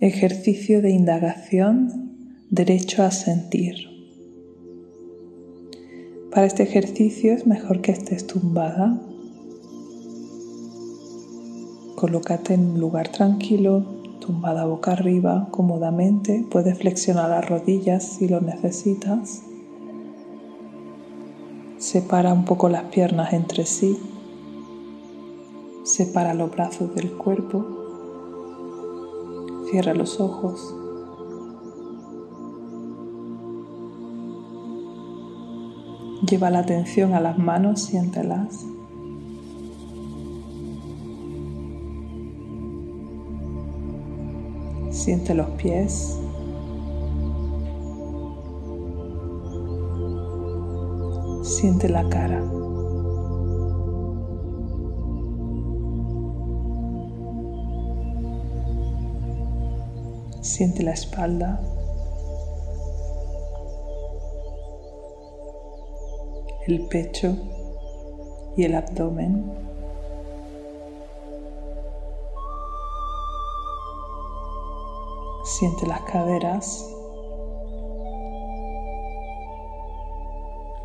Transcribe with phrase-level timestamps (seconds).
[0.00, 3.76] Ejercicio de indagación, derecho a sentir.
[6.32, 9.00] Para este ejercicio es mejor que estés tumbada.
[11.94, 13.84] Colócate en un lugar tranquilo,
[14.18, 16.44] tumbada boca arriba, cómodamente.
[16.50, 19.42] Puedes flexionar las rodillas si lo necesitas.
[21.78, 23.96] Separa un poco las piernas entre sí.
[25.84, 27.83] Separa los brazos del cuerpo.
[29.74, 30.72] Cierra los ojos.
[36.30, 38.64] Lleva la atención a las manos, siéntelas.
[44.90, 46.20] Siente los pies.
[51.42, 52.53] Siente la cara.
[60.54, 61.60] Siente la espalda.
[66.68, 67.36] El pecho
[68.56, 69.52] y el abdomen.
[75.44, 76.88] Siente las caderas,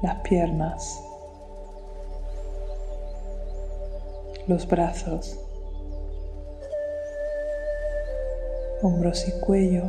[0.00, 1.02] las piernas,
[4.46, 5.40] los brazos,
[8.82, 9.84] hombros y cuello.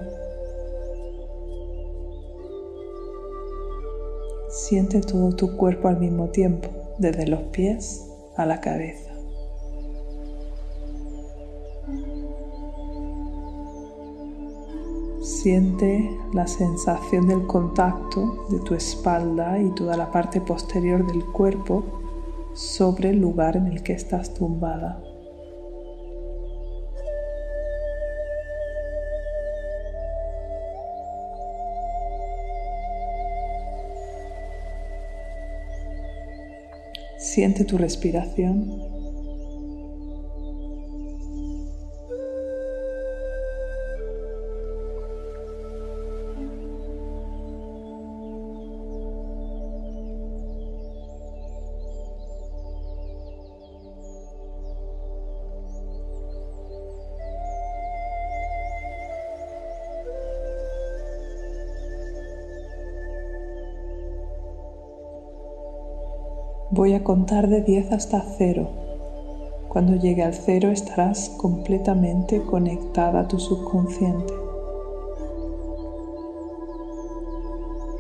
[4.49, 9.13] Siente todo tu cuerpo al mismo tiempo, desde los pies a la cabeza.
[15.21, 21.83] Siente la sensación del contacto de tu espalda y toda la parte posterior del cuerpo
[22.53, 25.06] sobre el lugar en el que estás tumbada.
[37.37, 38.96] Siente tu respiración.
[66.70, 68.67] Voy a contar de 10 hasta 0.
[69.70, 74.33] Cuando llegue al 0 estarás completamente conectada a tu subconsciente.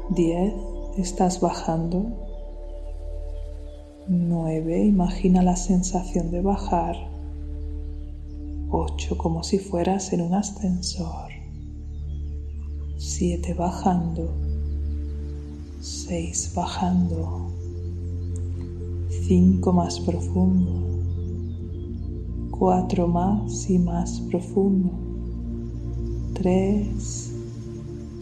[0.09, 0.53] 10.
[0.97, 2.07] Estás bajando.
[4.09, 4.83] 9.
[4.83, 6.97] Imagina la sensación de bajar.
[8.69, 9.17] 8.
[9.17, 11.29] Como si fueras en un ascensor.
[12.97, 13.53] 7.
[13.53, 14.29] Bajando.
[15.79, 16.51] 6.
[16.53, 17.56] Bajando.
[19.27, 20.71] 5 más profundo,
[22.51, 24.89] 4 más y más profundo,
[26.33, 27.35] 3,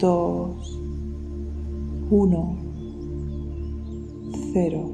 [0.00, 0.80] 2,
[2.10, 2.56] 1,
[4.52, 4.90] 0,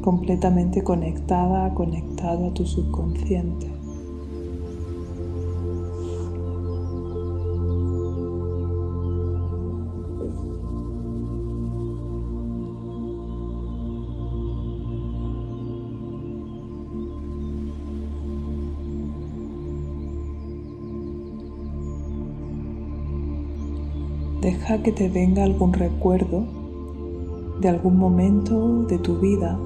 [0.00, 3.73] completamente conectada, conectado a tu subconsciente.
[24.44, 26.44] Deja que te venga algún recuerdo
[27.62, 29.58] de algún momento de tu vida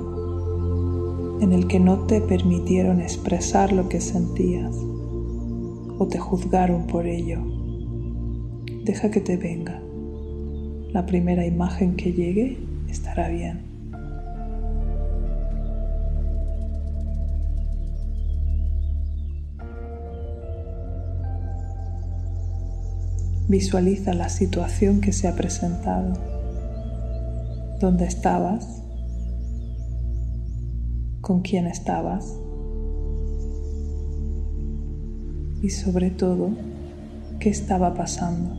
[1.41, 4.77] en el que no te permitieron expresar lo que sentías
[5.99, 7.41] o te juzgaron por ello.
[8.84, 9.83] Deja que te venga.
[10.93, 12.56] La primera imagen que llegue
[12.89, 13.68] estará bien.
[23.48, 26.12] Visualiza la situación que se ha presentado,
[27.80, 28.83] dónde estabas,
[31.22, 32.39] con quién estabas
[35.62, 36.50] y sobre todo
[37.41, 38.54] qué estaba pasando,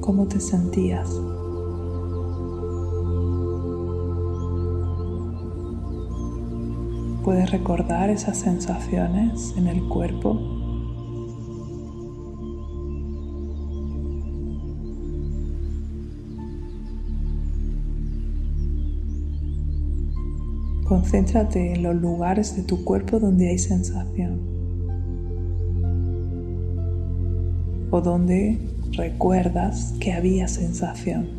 [0.00, 1.08] cómo te sentías.
[7.28, 10.40] Puedes recordar esas sensaciones en el cuerpo.
[20.84, 24.40] Concéntrate en los lugares de tu cuerpo donde hay sensación
[27.90, 28.58] o donde
[28.92, 31.37] recuerdas que había sensación.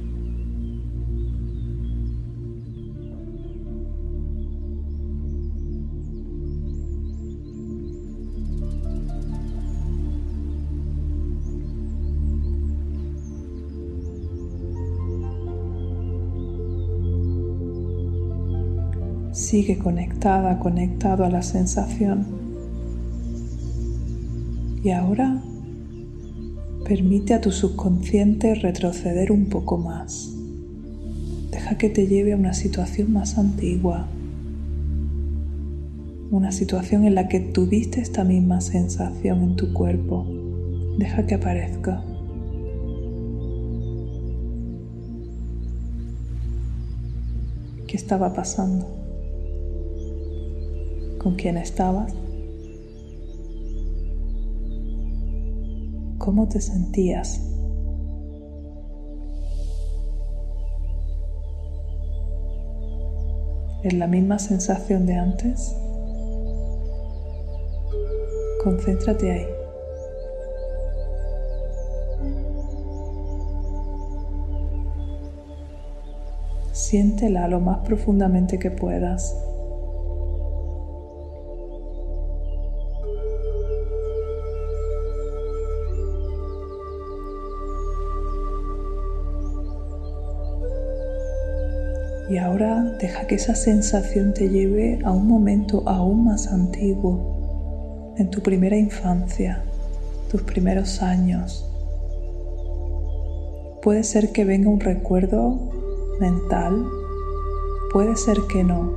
[19.50, 22.24] Sigue conectada, conectado a la sensación.
[24.84, 25.42] Y ahora
[26.86, 30.32] permite a tu subconsciente retroceder un poco más.
[31.50, 34.06] Deja que te lleve a una situación más antigua,
[36.30, 40.28] una situación en la que tuviste esta misma sensación en tu cuerpo.
[41.00, 42.04] Deja que aparezca.
[47.88, 48.99] ¿Qué estaba pasando?
[51.20, 52.14] Con quién estabas,
[56.18, 57.46] cómo te sentías.
[63.84, 65.76] ¿Es la misma sensación de antes?
[68.64, 69.46] Concéntrate ahí.
[76.74, 79.49] Siéntela lo más profundamente que puedas.
[92.30, 98.30] Y ahora deja que esa sensación te lleve a un momento aún más antiguo, en
[98.30, 99.64] tu primera infancia,
[100.30, 101.66] tus primeros años.
[103.82, 105.58] Puede ser que venga un recuerdo
[106.20, 106.86] mental,
[107.92, 108.94] puede ser que no,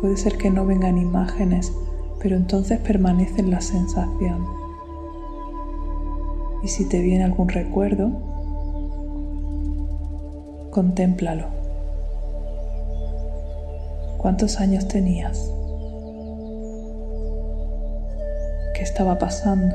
[0.00, 1.72] puede ser que no vengan imágenes,
[2.20, 4.46] pero entonces permanece la sensación.
[6.62, 8.10] Y si te viene algún recuerdo,
[10.70, 11.57] contémplalo.
[14.28, 15.50] ¿Cuántos años tenías?
[18.74, 19.74] ¿Qué estaba pasando?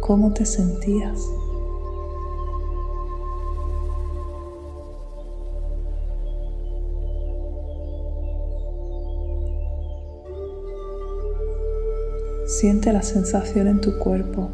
[0.00, 1.18] ¿Cómo te sentías?
[12.46, 14.50] Siente la sensación en tu cuerpo.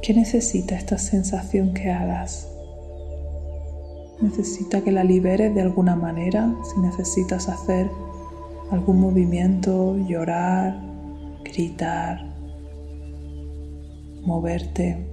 [0.00, 2.49] ¿Qué necesita esta sensación que hagas?
[4.20, 7.90] Necesita que la liberes de alguna manera, si necesitas hacer
[8.70, 10.80] algún movimiento, llorar,
[11.44, 12.24] gritar,
[14.22, 15.06] moverte.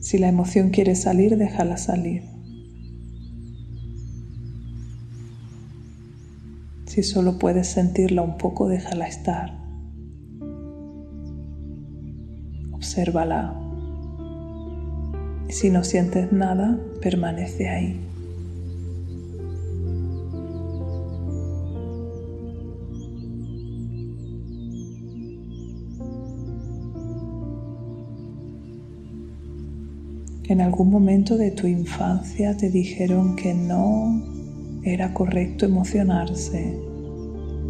[0.00, 2.31] Si la emoción quiere salir, déjala salir.
[6.92, 9.58] Si solo puedes sentirla un poco, déjala estar.
[12.70, 13.58] Obsérvala.
[15.48, 17.98] Si no sientes nada, permanece ahí.
[30.44, 34.41] En algún momento de tu infancia te dijeron que no
[34.84, 36.76] era correcto emocionarse,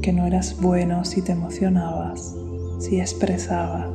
[0.00, 2.35] que no eras bueno si te emocionabas,
[2.78, 3.90] si expresabas.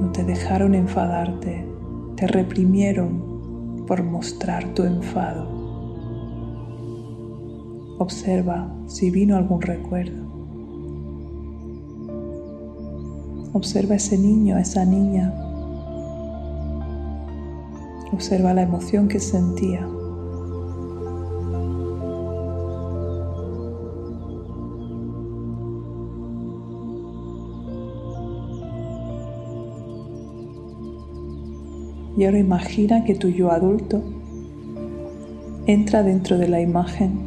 [0.00, 1.64] No te dejaron enfadarte,
[2.16, 5.48] te reprimieron por mostrar tu enfado.
[8.00, 10.24] Observa si vino algún recuerdo.
[13.52, 15.32] Observa ese niño, esa niña.
[18.12, 19.86] Observa la emoción que sentía.
[32.16, 34.02] Y ahora imagina que tu yo adulto
[35.66, 37.18] entra dentro de la imagen.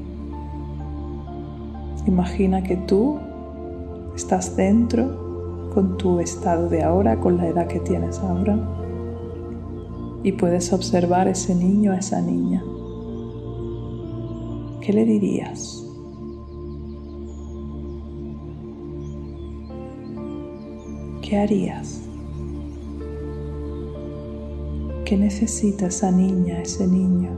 [2.06, 3.18] Imagina que tú
[4.16, 8.58] estás dentro con tu estado de ahora, con la edad que tienes ahora.
[10.24, 12.64] Y puedes observar ese niño, a esa niña.
[14.82, 15.84] ¿Qué le dirías?
[21.22, 22.07] ¿Qué harías?
[25.08, 27.30] que necesita esa niña, ese niño.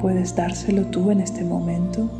[0.00, 2.10] Puedes dárselo tú en este momento.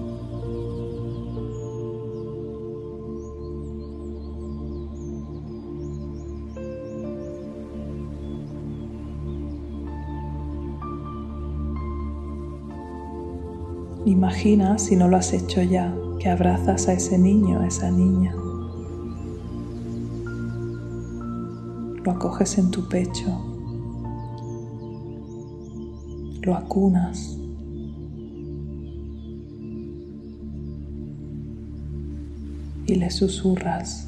[14.04, 18.45] Imagina, si no lo has hecho ya, que abrazas a ese niño, a esa niña.
[22.06, 23.36] Lo acoges en tu pecho.
[26.40, 27.36] Lo acunas.
[32.86, 34.06] Y le susurras.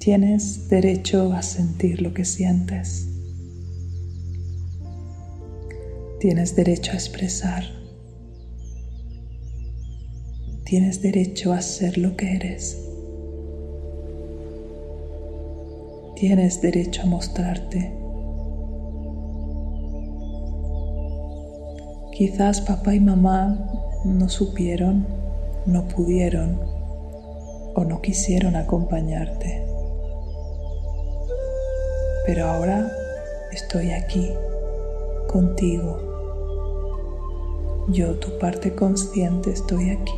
[0.00, 3.08] Tienes derecho a sentir lo que sientes.
[6.20, 7.64] Tienes derecho a expresar.
[10.66, 12.89] Tienes derecho a ser lo que eres.
[16.20, 17.96] Tienes derecho a mostrarte.
[22.12, 23.58] Quizás papá y mamá
[24.04, 25.06] no supieron,
[25.64, 26.60] no pudieron
[27.74, 29.64] o no quisieron acompañarte.
[32.26, 32.92] Pero ahora
[33.50, 34.30] estoy aquí,
[35.26, 36.10] contigo
[37.88, 40.12] yo, tu parte consciente, estoy aquí.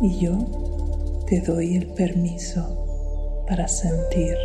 [0.00, 0.38] Y yo
[1.26, 2.77] te doy el permiso
[3.48, 4.36] para sentir,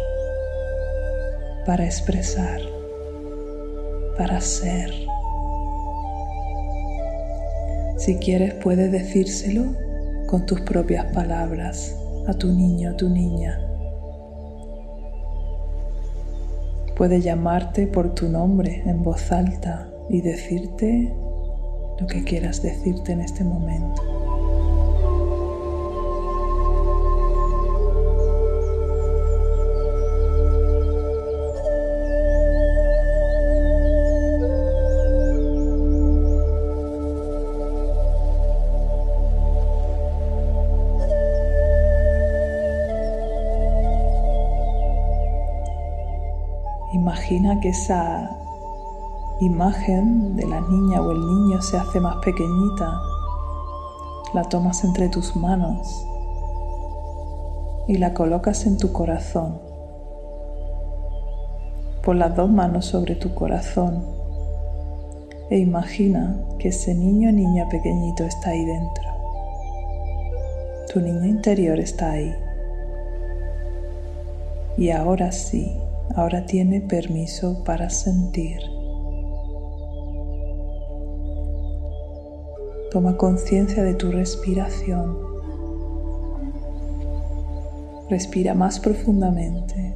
[1.66, 2.62] para expresar,
[4.18, 4.92] para ser.
[7.98, 9.76] Si quieres, puedes decírselo
[10.28, 11.96] con tus propias palabras
[12.28, 13.60] a tu niño, a tu niña.
[16.96, 21.14] Puedes llamarte por tu nombre en voz alta y decirte
[22.00, 24.33] lo que quieras decirte en este momento.
[47.24, 48.38] Imagina que esa
[49.40, 53.00] imagen de la niña o el niño se hace más pequeñita,
[54.34, 56.06] la tomas entre tus manos
[57.88, 59.58] y la colocas en tu corazón.
[62.04, 64.04] Pon las dos manos sobre tu corazón
[65.50, 69.04] e imagina que ese niño o niña pequeñito está ahí dentro.
[70.92, 72.36] Tu niño interior está ahí.
[74.76, 75.80] Y ahora sí,
[76.16, 78.60] ahora tiene permiso para sentir.
[82.92, 85.18] Toma conciencia de tu respiración.
[88.10, 89.96] Respira más profundamente.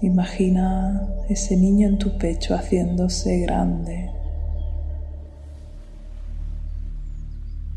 [0.00, 4.10] Imagina ese niño en tu pecho haciéndose grande,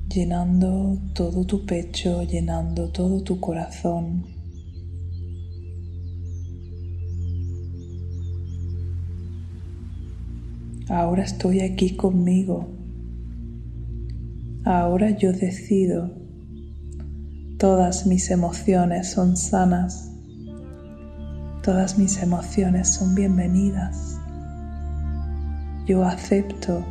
[0.09, 4.25] llenando todo tu pecho, llenando todo tu corazón.
[10.89, 12.67] Ahora estoy aquí conmigo.
[14.63, 16.11] Ahora yo decido.
[17.59, 20.11] Todas mis emociones son sanas.
[21.63, 24.19] Todas mis emociones son bienvenidas.
[25.85, 26.85] Yo acepto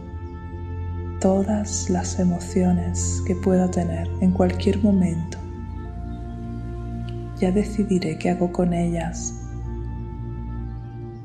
[1.27, 5.39] todas las emociones que pueda tener en cualquier momento.
[7.41, 9.35] Ya decidiré qué hago con ellas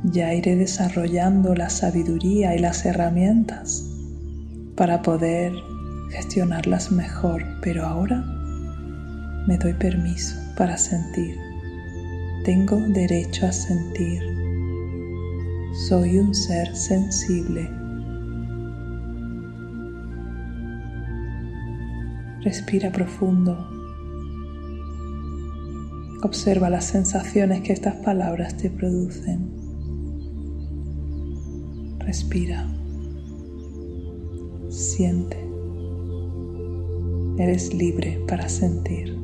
[0.04, 3.86] ya iré desarrollando la sabiduría y las herramientas
[4.76, 5.54] para poder
[6.10, 8.26] gestionarlas mejor, pero ahora
[9.48, 11.38] me doy permiso para sentir.
[12.44, 14.24] Tengo derecho a sentir.
[15.88, 17.81] Soy un ser sensible.
[22.44, 23.56] Respira profundo.
[26.24, 29.48] Observa las sensaciones que estas palabras te producen.
[32.00, 32.68] Respira.
[34.70, 35.38] Siente.
[37.38, 39.21] Eres libre para sentir.